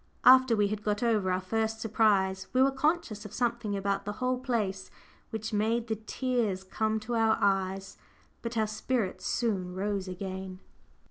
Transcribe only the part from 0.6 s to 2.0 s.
had got over our first